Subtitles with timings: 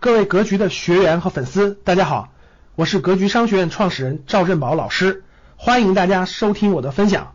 [0.00, 2.32] 各位格局的学员和粉丝，大家好，
[2.74, 5.24] 我是格局商学院创始人赵振宝老师，
[5.56, 7.32] 欢迎大家收听我的分享。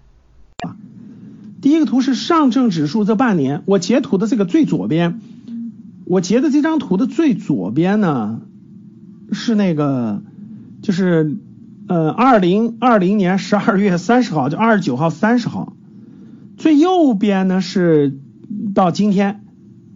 [1.61, 5.21] 第一个图是上证指数这半年，我截图的这个最左边，
[6.05, 8.41] 我截的这张图的最左边呢
[9.31, 10.23] 是那个
[10.81, 11.37] 就是
[11.87, 15.73] 呃二零二零年十二月三十号，就二十九号、三十号，
[16.57, 18.17] 最右边呢是
[18.73, 19.43] 到今天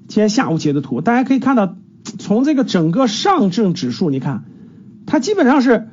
[0.07, 1.75] 今天下午截的图，大家可以看到。
[2.17, 4.43] 从这个整个上证指数，你看，
[5.05, 5.87] 它基本上是，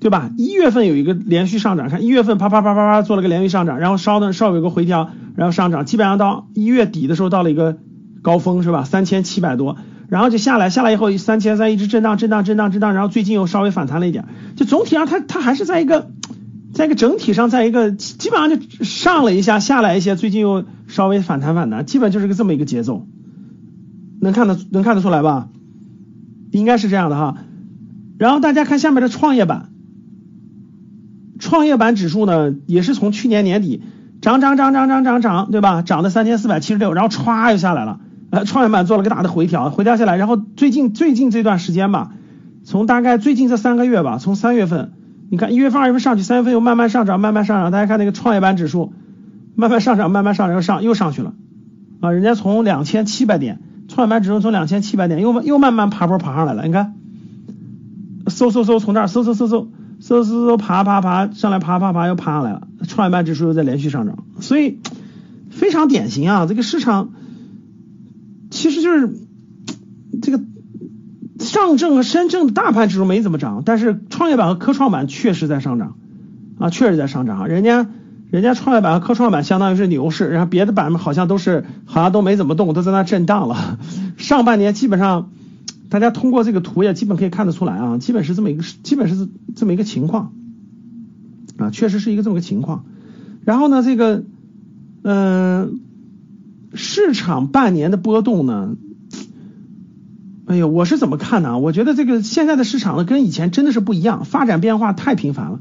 [0.00, 0.30] 对吧？
[0.36, 7.78] 一月份有一个连续上涨，看一月份啪啪啪啪啪做了个连续上涨，然后稍等稍微有个回调，然后上涨，基本上到一月底的时候到了一个
[8.22, 8.84] 高峰，是吧？
[8.84, 9.76] 三千七百多，
[10.08, 14.24] 然后就下来，下来以后三千三一直震荡震荡震荡震荡，然后最近又稍微反弹了一点，
[14.56, 16.10] 就总体上它它还是在一个，
[16.72, 23.06] 在一个整体上在一个基本上就上了一下下来一些，最近又稍微反弹反弹，基本就是个这么一个节奏。
[24.20, 25.48] 能看得能看得出来吧？
[26.50, 27.36] 应该是这样的哈。
[28.18, 29.68] 然后大家看下面的创业板，
[31.38, 33.82] 创业板指数呢也是从去年年底
[34.20, 35.82] 涨涨涨涨涨涨涨，对吧？
[35.82, 38.00] 涨了三千四百七十六，然后歘又下来了。
[38.30, 42.12] 呃，创业板做了个大的回调，回调下来，然后最近最近这段时间吧，
[42.64, 44.92] 从大概最近这三个月吧，从三月份，
[45.30, 47.70] 你看一月份、二月份上去，三月份又慢慢上涨，慢慢上涨。
[47.70, 48.92] 大家看那个创业板指数
[49.54, 51.34] 慢慢上涨，慢慢上涨，又上又上去了
[52.00, 52.10] 啊！
[52.10, 53.60] 人家从两千七百点。
[53.98, 56.94] 创业板指数从两千七百点又又慢慢爬坡爬上来了，你看，
[58.26, 59.66] 嗖嗖嗖从这儿嗖嗖嗖嗖
[60.00, 64.78] 嗖嗖嗖爬爬爬上来爬爬爬又爬上来了，创业板指数又在连续上涨，所以
[65.50, 67.10] 非常典型啊，这个市场
[68.52, 69.12] 其实就是
[70.22, 70.44] 这个
[71.40, 75.96] 上证和深证的大盘指数没怎么涨，但是创业板和科创板确实在上涨
[76.60, 77.88] 啊，确实在上涨啊，人家。
[78.30, 83.78] 人家创业板和科创板相当于是牛市，然后别的板好像都是好像都没怎么动，都在那震荡了。
[84.18, 85.30] 上半年基本上，
[85.88, 90.32] 大家通过这个图也基本可以看得出来啊，基本是这么一个，基本是这么一个情况
[91.56, 92.84] 啊，确实是一个这么个情况。
[93.44, 94.24] 然后呢，这个
[95.02, 95.80] 嗯，
[96.74, 98.76] 市场半年的波动呢，
[100.44, 101.58] 哎呦，我是怎么看呢？
[101.58, 105.60] 我觉得这个现在的市场呢，跟以前真的是不一样，发展变化太频繁了。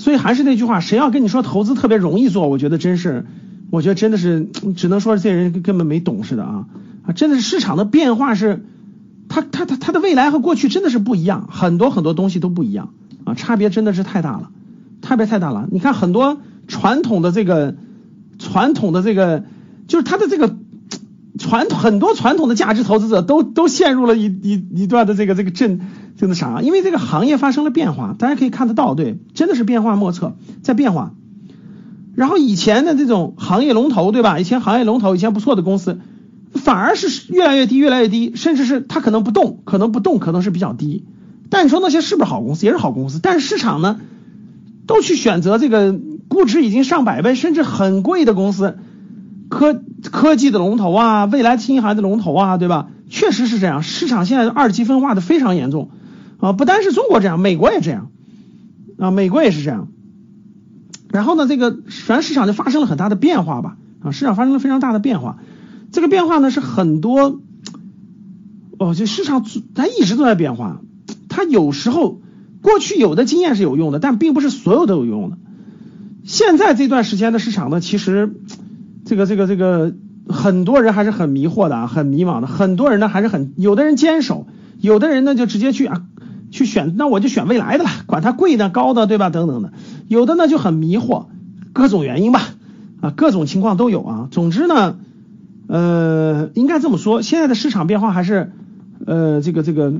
[0.00, 3.26] 所以还是那句话，谁要跟你说投资特别容易做，我觉得真是，
[3.70, 6.64] 我觉得真的是，只能说这些人根本没懂似的啊
[7.06, 7.12] 啊！
[7.12, 8.64] 真的是市场的变化是，
[9.28, 12.94] 它它它它的未来和过去真的是不一样，很多很多东西都不一样
[13.24, 14.48] 啊，差别真的是太大了，
[15.02, 15.68] 差别太大了。
[15.70, 17.74] 你看很多传统的这个
[18.38, 19.44] 传统的这个，
[19.86, 20.56] 就是它的这个。
[21.38, 25.80] 传统很多传统的价值投资者都都陷入了一一一段的这个这个震
[26.20, 26.60] 就那啥？
[26.60, 31.14] 因为这个行业发生了变化，大家可以看得到，对，真的是变化莫测，在变化。
[32.14, 34.38] 然后以前的这种行业龙头，对吧？
[34.38, 35.98] 以前行业龙头，以前不错的公司，
[36.52, 41.06] 反而是越来越低，越来越低，甚至是它可能不动，可能不动，可能是比较低。
[41.48, 42.66] 但你说那些是不是好公司？
[42.66, 43.98] 也是好公司，但是市场呢，
[44.86, 45.98] 都去选择这个
[46.28, 48.76] 估值已经上百倍，甚至很贵的公司。
[49.48, 49.80] 科
[50.12, 52.88] 科技的龙头啊，未来新行业的龙头啊，对吧？
[53.08, 55.88] 确实是这样，市场现在二级分化的非常严重
[56.40, 58.10] 啊，不单是中国这样，美国也这样
[58.98, 59.88] 啊，美国也是这样。
[61.10, 65.38] 然后呢，这个全市场就发生了很大的变化吧啊，市场发生了非常大的变化。
[65.92, 67.40] 这个变化呢是很多
[68.78, 70.80] 哦，就市场它一直都在变化，
[71.28, 72.20] 它有时候
[72.62, 75.38] 过去有的经验是有用的，但并不是所有都有用的。
[76.24, 78.34] 现在这段时间的市场呢，其实。
[79.02, 79.94] 这个这个这个，
[80.28, 82.46] 很多人还是很迷惑的啊，很迷茫的。
[82.46, 84.46] 很多人呢还是很，有的人坚守，
[84.78, 86.04] 有的人呢就直接去啊
[86.50, 89.30] 去选，那我就选未来的了，管它贵的高的，对吧？
[89.30, 89.72] 等等的。
[90.08, 91.26] 有的呢就很迷惑，
[91.72, 92.42] 各种原因吧，
[93.00, 94.28] 啊，各种情况都有啊。
[94.30, 94.96] 总之呢，
[95.68, 98.52] 呃，应该这么说，现在的市场变化还是
[99.06, 99.94] 呃这个这个，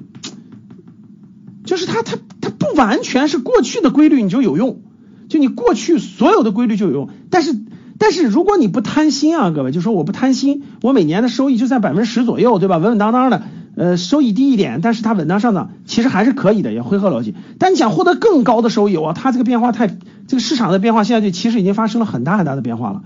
[1.64, 4.80] 就是它它它不完全是过去的规律你就有用，
[5.28, 7.56] 就你过去所有的规律就有用，但是。
[8.02, 12.78] 但是如果你不贪心啊，各位就说我不贪心，我每年的收益就在百分之十左右，对吧？
[12.78, 13.42] 稳稳当当的，
[13.80, 17.34] 呃，收益低一点，但是它稳当上涨，其实还是可以的，也回合逻辑。
[17.58, 23.02] 但你想获得更高的收益哇，它这个变化太，这个市场的变化现在就其实已经发生了很大很大的变化了。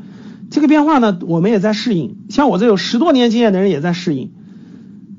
[0.50, 4.32] 这个变化呢，我们也在适应，像我这有十多年经验的人也在适应。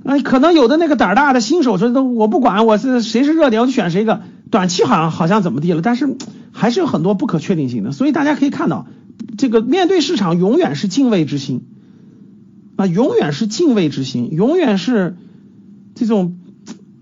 [0.04, 4.24] 啊，可能有的那个胆儿大的新手说，都我不管，我是谁是热点，我就选谁个。
[4.52, 6.18] 短期好像好像怎么地了，但是
[6.52, 8.88] 还是有很多不可确定性的，所以大家可以看到。
[9.38, 11.62] 这个面对市场永远是敬畏之心
[12.76, 15.16] 啊，永远是敬畏之心，永远是
[15.96, 16.38] 这种，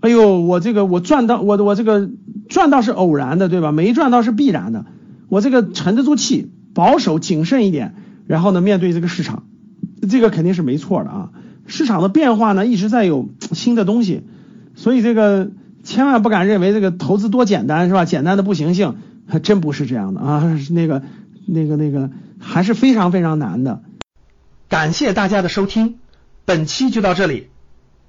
[0.00, 2.08] 哎呦，我这个我赚到我我这个
[2.48, 3.72] 赚到是偶然的，对吧？
[3.72, 4.86] 没赚到是必然的，
[5.28, 7.94] 我这个沉得住气，保守谨慎一点，
[8.26, 9.44] 然后呢，面对这个市场，
[10.08, 11.30] 这个肯定是没错的啊。
[11.66, 14.22] 市场的变化呢，一直在有新的东西，
[14.74, 15.50] 所以这个
[15.82, 18.04] 千万不敢认为这个投资多简单是吧？
[18.04, 21.02] 简单的不行性，还真不是这样的啊，那个
[21.46, 23.82] 那个那个还是非常非常难的。
[24.68, 25.96] 感谢大家的收听，
[26.44, 27.48] 本期就到这里。